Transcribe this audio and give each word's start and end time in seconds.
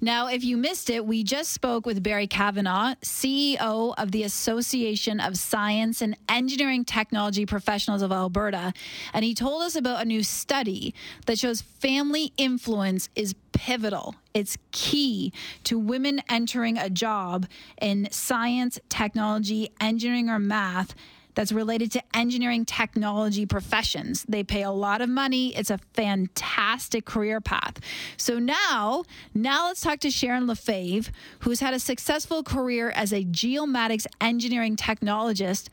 Now, 0.00 0.28
if 0.28 0.44
you 0.44 0.56
missed 0.56 0.90
it, 0.90 1.04
we 1.06 1.24
just 1.24 1.52
spoke 1.52 1.84
with 1.84 2.04
Barry 2.04 2.28
Kavanaugh, 2.28 2.94
CEO 3.02 3.94
of 3.98 4.12
the 4.12 4.22
Association 4.22 5.18
of 5.18 5.36
Science 5.36 6.00
and 6.00 6.16
Engineering 6.28 6.84
Technology 6.84 7.44
Professionals 7.44 8.00
of 8.00 8.12
Alberta. 8.12 8.72
And 9.12 9.24
he 9.24 9.34
told 9.34 9.64
us 9.64 9.74
about 9.74 10.00
a 10.00 10.04
new 10.04 10.22
study 10.22 10.94
that 11.26 11.40
shows 11.40 11.62
family 11.62 12.32
influence 12.36 13.08
is 13.16 13.34
pivotal. 13.50 14.14
It's 14.34 14.56
key 14.70 15.32
to 15.64 15.80
women 15.80 16.22
entering 16.28 16.78
a 16.78 16.88
job 16.88 17.48
in 17.82 18.06
science, 18.12 18.78
technology, 18.88 19.72
engineering, 19.80 20.30
or 20.30 20.38
math 20.38 20.94
that's 21.38 21.52
related 21.52 21.92
to 21.92 22.02
engineering 22.14 22.64
technology 22.64 23.46
professions. 23.46 24.24
They 24.28 24.42
pay 24.42 24.64
a 24.64 24.72
lot 24.72 25.00
of 25.00 25.08
money. 25.08 25.54
It's 25.54 25.70
a 25.70 25.78
fantastic 25.94 27.04
career 27.04 27.40
path. 27.40 27.78
So 28.16 28.40
now, 28.40 29.04
now 29.34 29.68
let's 29.68 29.80
talk 29.80 30.00
to 30.00 30.10
Sharon 30.10 30.48
Lefebvre, 30.48 31.12
who's 31.38 31.60
had 31.60 31.74
a 31.74 31.78
successful 31.78 32.42
career 32.42 32.90
as 32.90 33.12
a 33.12 33.24
geomatics 33.24 34.04
engineering 34.20 34.74
technologist 34.74 35.68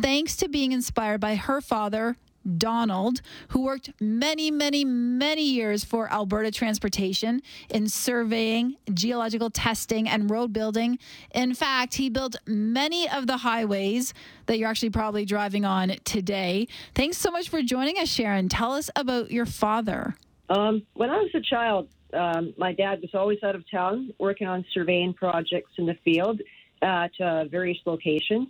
thanks 0.00 0.34
to 0.36 0.48
being 0.48 0.72
inspired 0.72 1.20
by 1.20 1.34
her 1.34 1.60
father, 1.60 2.16
Donald, 2.58 3.20
who 3.48 3.62
worked 3.62 3.90
many, 4.00 4.50
many, 4.50 4.84
many 4.84 5.42
years 5.42 5.84
for 5.84 6.10
Alberta 6.12 6.50
Transportation 6.50 7.42
in 7.70 7.88
surveying, 7.88 8.76
geological 8.92 9.50
testing, 9.50 10.08
and 10.08 10.30
road 10.30 10.52
building. 10.52 10.98
In 11.34 11.54
fact, 11.54 11.94
he 11.94 12.08
built 12.08 12.36
many 12.46 13.08
of 13.08 13.26
the 13.26 13.38
highways 13.38 14.14
that 14.46 14.58
you're 14.58 14.68
actually 14.68 14.90
probably 14.90 15.24
driving 15.24 15.64
on 15.64 15.96
today. 16.04 16.68
Thanks 16.94 17.18
so 17.18 17.30
much 17.30 17.48
for 17.48 17.62
joining 17.62 17.98
us, 17.98 18.08
Sharon. 18.08 18.48
Tell 18.48 18.72
us 18.72 18.90
about 18.96 19.30
your 19.30 19.46
father. 19.46 20.16
Um, 20.48 20.82
when 20.94 21.10
I 21.10 21.18
was 21.18 21.30
a 21.34 21.40
child, 21.40 21.88
um, 22.12 22.52
my 22.58 22.72
dad 22.72 23.00
was 23.00 23.10
always 23.14 23.38
out 23.42 23.54
of 23.54 23.64
town 23.70 24.12
working 24.18 24.46
on 24.46 24.64
surveying 24.74 25.14
projects 25.14 25.70
in 25.78 25.86
the 25.86 25.96
field 26.04 26.40
at 26.82 27.12
uh, 27.20 27.44
various 27.44 27.78
locations, 27.86 28.48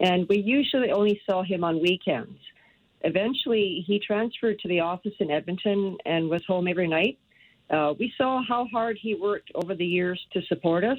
and 0.00 0.26
we 0.28 0.38
usually 0.38 0.90
only 0.90 1.20
saw 1.28 1.42
him 1.42 1.64
on 1.64 1.80
weekends. 1.80 2.38
Eventually, 3.04 3.84
he 3.86 3.98
transferred 3.98 4.58
to 4.60 4.68
the 4.68 4.80
office 4.80 5.12
in 5.20 5.30
Edmonton 5.30 5.96
and 6.06 6.28
was 6.28 6.42
home 6.46 6.66
every 6.66 6.88
night. 6.88 7.18
Uh, 7.70 7.92
we 7.98 8.12
saw 8.16 8.42
how 8.46 8.66
hard 8.72 8.98
he 9.00 9.14
worked 9.14 9.50
over 9.54 9.74
the 9.74 9.84
years 9.84 10.20
to 10.32 10.40
support 10.48 10.84
us, 10.84 10.98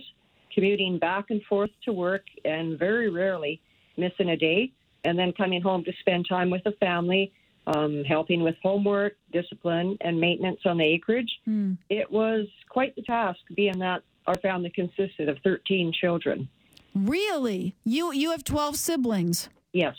commuting 0.53 0.99
back 0.99 1.25
and 1.29 1.41
forth 1.43 1.71
to 1.83 1.91
work 1.91 2.23
and 2.45 2.77
very 2.77 3.09
rarely 3.09 3.59
missing 3.97 4.29
a 4.29 4.37
day, 4.37 4.71
and 5.03 5.17
then 5.17 5.33
coming 5.33 5.61
home 5.61 5.83
to 5.83 5.91
spend 5.99 6.27
time 6.29 6.51
with 6.51 6.63
the 6.63 6.73
family, 6.73 7.31
um, 7.67 8.03
helping 8.03 8.43
with 8.43 8.55
homework, 8.61 9.17
discipline, 9.33 9.97
and 10.01 10.19
maintenance 10.19 10.59
on 10.65 10.77
the 10.77 10.83
acreage. 10.83 11.31
Mm. 11.47 11.77
It 11.89 12.11
was 12.11 12.45
quite 12.69 12.95
the 12.95 13.01
task, 13.01 13.39
being 13.55 13.79
that 13.79 14.03
our 14.27 14.35
family 14.35 14.69
consisted 14.69 15.27
of 15.27 15.37
13 15.43 15.91
children. 15.91 16.47
Really? 16.93 17.75
You 17.83 18.13
you 18.13 18.31
have 18.31 18.43
12 18.43 18.77
siblings? 18.77 19.49
Yes. 19.73 19.95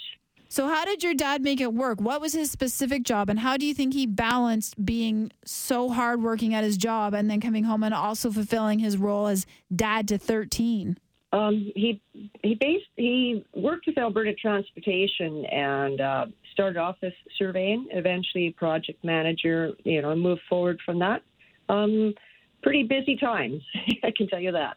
So, 0.49 0.69
how 0.69 0.85
did 0.85 1.03
your 1.03 1.15
dad 1.15 1.43
make 1.43 1.61
it 1.61 1.75
work? 1.75 2.01
What 2.01 2.21
was 2.21 2.33
his 2.33 2.51
specific 2.51 3.03
job, 3.03 3.29
and 3.29 3.41
how 3.41 3.57
do 3.57 3.67
you 3.67 3.75
think 3.75 3.95
he 3.95 4.07
balanced 4.07 4.85
being 4.85 5.33
so 5.45 5.91
hardworking 5.91 6.55
at 6.55 6.65
his 6.65 6.77
job 6.77 7.15
and 7.15 7.29
then 7.29 7.41
coming 7.41 7.65
home 7.65 7.83
and 7.83 7.93
also 7.93 8.31
fulfilling 8.31 8.79
his 8.79 8.97
role 8.97 9.27
as 9.27 9.47
dad 9.75 10.09
to 10.09 10.19
thirteen? 10.19 10.99
Um, 11.33 11.71
he 11.75 12.01
he 12.43 12.55
based 12.55 12.87
he 12.97 13.45
worked 13.55 13.87
with 13.87 13.99
Alberta 13.99 14.35
Transportation 14.35 15.45
and 15.47 16.01
uh, 16.01 16.27
started 16.53 16.79
off 16.79 16.97
as 17.03 17.13
surveying, 17.37 17.89
eventually 17.91 18.55
project 18.57 19.03
manager. 19.05 19.73
You 19.85 20.03
know, 20.03 20.15
moved 20.15 20.43
forward 20.49 20.79
from 20.85 21.01
that. 21.01 21.23
Um, 21.69 22.15
pretty 22.63 22.85
busy 22.85 23.17
times, 23.17 23.63
I 24.05 24.13
can 24.17 24.29
tell 24.29 24.41
you 24.41 24.53
that. 24.53 24.77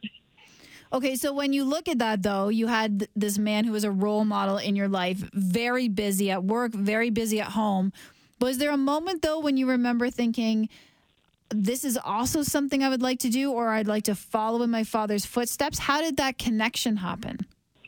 Okay, 0.91 1.15
so 1.15 1.31
when 1.33 1.53
you 1.53 1.63
look 1.63 1.87
at 1.87 1.99
that, 1.99 2.23
though, 2.23 2.49
you 2.49 2.67
had 2.67 3.07
this 3.15 3.37
man 3.37 3.63
who 3.63 3.71
was 3.71 3.83
a 3.83 3.91
role 3.91 4.25
model 4.25 4.57
in 4.57 4.75
your 4.75 4.87
life, 4.87 5.23
very 5.33 5.87
busy 5.87 6.31
at 6.31 6.43
work, 6.43 6.71
very 6.71 7.11
busy 7.11 7.39
at 7.39 7.51
home. 7.51 7.93
Was 8.41 8.57
there 8.57 8.71
a 8.71 8.77
moment, 8.77 9.21
though, 9.21 9.39
when 9.39 9.55
you 9.55 9.69
remember 9.69 10.09
thinking, 10.09 10.67
this 11.49 11.85
is 11.85 11.97
also 11.97 12.41
something 12.41 12.83
I 12.83 12.89
would 12.89 13.03
like 13.03 13.19
to 13.19 13.29
do, 13.29 13.51
or 13.51 13.69
I'd 13.69 13.87
like 13.87 14.05
to 14.05 14.15
follow 14.15 14.63
in 14.63 14.71
my 14.71 14.83
father's 14.83 15.25
footsteps? 15.25 15.77
How 15.79 16.01
did 16.01 16.17
that 16.17 16.39
connection 16.39 16.97
happen? 16.97 17.39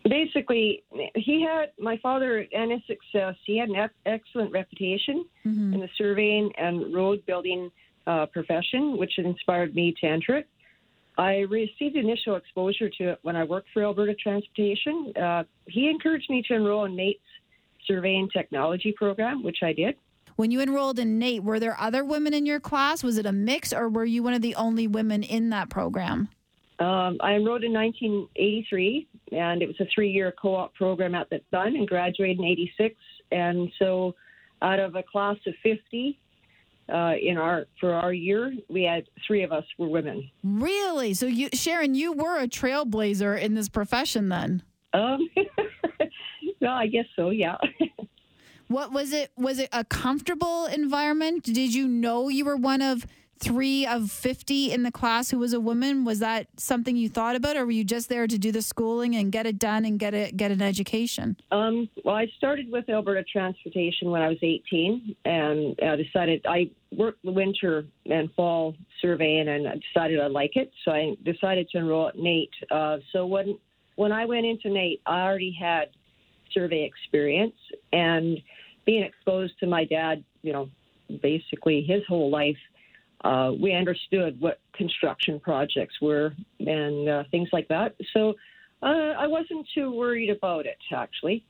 Basically, 0.04 0.84
he 1.16 1.42
had 1.42 1.72
my 1.80 1.98
father 1.98 2.46
and 2.54 2.72
his 2.72 2.82
success. 2.86 3.36
He 3.46 3.58
had 3.58 3.70
an 3.70 3.90
excellent 4.06 4.52
reputation 4.52 5.26
mm-hmm. 5.46 5.74
in 5.74 5.80
the 5.80 5.90
surveying 5.98 6.52
and 6.58 6.94
road 6.94 7.26
building 7.26 7.72
uh, 8.06 8.26
profession, 8.28 8.98
which 8.98 9.18
inspired 9.18 9.76
me 9.76 9.94
to 10.02 10.08
enter 10.08 10.38
it. 10.38 10.48
I 11.18 11.40
received 11.40 11.96
initial 11.96 12.36
exposure 12.36 12.90
to 12.90 13.12
it 13.12 13.20
when 13.22 13.36
I 13.36 13.44
worked 13.44 13.68
for 13.74 13.84
Alberta 13.84 14.16
Transportation. 14.16 15.14
Uh, 15.22 15.44
he 15.68 15.90
encouraged 15.90 16.30
me 16.30 16.44
to 16.48 16.54
enroll 16.54 16.86
in 16.86 16.96
NAIT's 16.96 17.20
surveying 17.86 18.30
technology 18.30 18.94
program, 18.94 19.44
which 19.44 19.58
I 19.62 19.74
did. 19.74 19.96
When 20.38 20.52
you 20.52 20.62
enrolled 20.62 21.00
in 21.00 21.20
NAIT, 21.20 21.44
were 21.44 21.60
there 21.60 21.80
other 21.80 22.04
women 22.04 22.34
in 22.34 22.46
your 22.46 22.60
class? 22.60 23.04
Was 23.04 23.18
it 23.18 23.26
a 23.26 23.32
mix, 23.32 23.74
or 23.74 23.90
were 23.90 24.06
you 24.06 24.24
one 24.24 24.34
of 24.34 24.42
the 24.42 24.56
only 24.56 24.88
women 24.88 25.24
in 25.24 25.50
that 25.50 25.70
program? 25.70 26.30
Um, 26.80 27.18
I 27.20 27.34
enrolled 27.34 27.64
in 27.64 27.74
1983, 27.74 29.08
and 29.34 29.62
it 29.62 29.68
was 29.68 29.80
a 29.80 29.86
three-year 29.94 30.34
co-op 30.42 30.74
program 30.74 31.14
at 31.14 31.30
that 31.30 31.44
time, 31.52 31.76
and 31.76 31.88
graduated 31.88 32.40
in 32.40 32.46
'86. 32.46 32.96
And 33.32 33.72
so, 33.78 34.16
out 34.62 34.80
of 34.80 34.96
a 34.96 35.04
class 35.04 35.38
of 35.46 35.54
50, 35.62 36.18
uh, 36.90 37.14
in 37.22 37.38
our 37.38 37.66
for 37.80 37.94
our 37.94 38.14
year, 38.14 38.54
we 38.70 38.84
had 38.84 39.08
three 39.26 39.44
of 39.44 39.52
us 39.52 39.64
were 39.78 39.88
women. 39.88 40.30
Really? 40.44 41.14
So 41.14 41.26
you, 41.26 41.50
Sharon, 41.54 41.96
you 41.96 42.12
were 42.14 42.38
a 42.38 42.48
trailblazer 42.48 43.40
in 43.40 43.54
this 43.54 43.70
profession 43.70 44.30
then? 44.30 44.64
Um, 44.94 45.30
well, 46.62 46.74
I 46.74 46.88
guess 46.88 47.06
so. 47.16 47.30
Yeah. 47.30 47.58
what 48.68 48.92
was 48.92 49.14
it? 49.14 49.32
Was 49.38 49.60
it 49.60 49.70
a 49.72 49.84
comfortable 49.84 50.66
environment? 50.66 51.44
Did 51.44 51.74
you 51.74 51.88
know 51.88 52.30
you 52.30 52.46
were 52.46 52.58
one 52.58 52.82
of 52.82 53.06
three 53.42 53.88
of 53.88 54.12
50 54.12 54.72
in 54.72 54.84
the 54.84 54.92
class 54.92 55.32
who 55.32 55.40
was 55.40 55.52
a 55.52 55.60
woman 55.60 56.06
was 56.06 56.20
that 56.20 56.48
something 56.58 56.96
you 56.96 57.10
thought 57.10 57.36
about 57.36 57.58
or 57.58 57.66
were 57.66 57.72
you 57.72 57.84
just 57.84 58.08
there 58.08 58.28
to 58.28 58.38
do 58.38 58.52
the 58.52 58.62
schooling 58.62 59.16
and 59.16 59.32
get 59.32 59.48
it 59.48 59.58
done 59.58 59.84
and 59.84 60.00
get 60.00 60.14
it 60.14 60.38
get 60.38 60.52
an 60.52 60.62
education? 60.62 61.36
Um, 61.52 61.90
well 62.06 62.16
i 62.16 62.28
started 62.38 62.72
with 62.72 62.88
alberta 62.90 63.24
transportation 63.24 64.12
when 64.12 64.22
i 64.22 64.30
was 64.30 64.38
18 64.42 65.16
and 65.26 65.76
i 65.82 65.96
decided 65.96 66.46
i 66.48 66.70
worked 66.96 67.24
the 67.24 67.32
winter 67.32 67.86
and 68.06 68.32
fall 68.34 68.76
surveying 69.02 69.48
and 69.48 69.68
I 69.68 69.76
decided 69.94 70.20
i 70.20 70.28
like 70.28 70.56
it 70.56 70.72
so 70.86 70.92
i 70.92 71.16
decided 71.24 71.70
to 71.70 71.80
enroll 71.80 72.10
at 72.10 72.18
NAIT. 72.18 72.50
Uh, 72.70 72.98
so 73.12 73.26
when 73.26 73.58
when 73.96 74.12
i 74.12 74.26
went 74.26 74.46
into 74.46 74.70
NAIT 74.70 75.02
i 75.08 75.22
already 75.22 75.56
had 75.60 75.90
survey 76.54 76.84
experience 76.84 77.56
and 77.92 78.38
being 78.86 79.04
exposed 79.04 79.54
to 79.60 79.68
my 79.68 79.84
dad 79.86 80.24
you 80.44 80.54
know 80.54 80.70
basically 81.22 81.82
his 81.82 82.02
whole 82.08 82.30
life 82.30 82.58
uh, 83.24 83.52
we 83.60 83.74
understood 83.74 84.40
what 84.40 84.60
construction 84.74 85.40
projects 85.40 85.96
were 86.02 86.34
and 86.60 87.08
uh, 87.08 87.24
things 87.32 87.50
like 87.52 87.68
that. 87.68 87.96
So 88.14 88.34
uh, 88.82 89.14
I 89.18 89.28
wasn't 89.28 89.68
too 89.76 89.92
worried 89.96 90.30
about 90.30 90.66
it, 90.66 90.78
actually. 90.94 91.46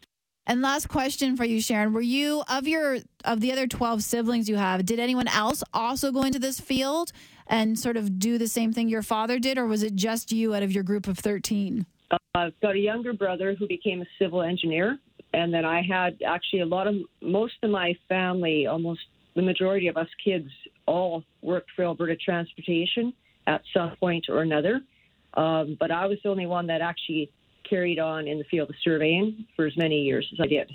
And 0.47 0.61
last 0.61 0.89
question 0.89 1.37
for 1.37 1.45
you, 1.45 1.61
Sharon: 1.61 1.93
Were 1.93 2.01
you 2.01 2.43
of 2.49 2.67
your 2.67 2.97
of 3.23 3.41
the 3.41 3.51
other 3.51 3.67
twelve 3.67 4.03
siblings 4.03 4.49
you 4.49 4.55
have? 4.55 4.85
Did 4.85 4.99
anyone 4.99 5.27
else 5.27 5.63
also 5.73 6.11
go 6.11 6.23
into 6.23 6.39
this 6.39 6.59
field 6.59 7.11
and 7.47 7.77
sort 7.77 7.95
of 7.95 8.17
do 8.17 8.37
the 8.37 8.47
same 8.47 8.73
thing 8.73 8.89
your 8.89 9.03
father 9.03 9.39
did, 9.39 9.57
or 9.57 9.67
was 9.67 9.83
it 9.83 9.95
just 9.95 10.31
you 10.31 10.55
out 10.55 10.63
of 10.63 10.71
your 10.71 10.83
group 10.83 11.07
of 11.07 11.19
thirteen? 11.19 11.85
Uh, 12.09 12.17
I've 12.35 12.59
got 12.59 12.75
a 12.75 12.79
younger 12.79 13.13
brother 13.13 13.55
who 13.57 13.67
became 13.67 14.01
a 14.01 14.05
civil 14.17 14.41
engineer, 14.41 14.97
and 15.33 15.53
then 15.53 15.63
I 15.63 15.83
had 15.83 16.17
actually 16.25 16.61
a 16.61 16.65
lot 16.65 16.87
of 16.87 16.95
most 17.21 17.53
of 17.61 17.69
my 17.69 17.93
family, 18.09 18.65
almost 18.65 19.01
the 19.35 19.43
majority 19.43 19.87
of 19.87 19.95
us 19.95 20.09
kids 20.23 20.49
all 20.91 21.23
worked 21.41 21.69
for 21.75 21.85
Alberta 21.85 22.15
Transportation 22.15 23.13
at 23.47 23.61
some 23.73 23.95
point 23.99 24.25
or 24.29 24.41
another. 24.41 24.81
Um, 25.33 25.77
but 25.79 25.91
I 25.91 26.05
was 26.05 26.17
the 26.23 26.29
only 26.29 26.45
one 26.45 26.67
that 26.67 26.81
actually 26.81 27.31
carried 27.67 27.99
on 27.99 28.27
in 28.27 28.37
the 28.37 28.43
field 28.45 28.69
of 28.69 28.75
surveying 28.83 29.45
for 29.55 29.65
as 29.65 29.75
many 29.77 30.01
years 30.01 30.27
as 30.33 30.39
I 30.41 30.47
did. 30.47 30.69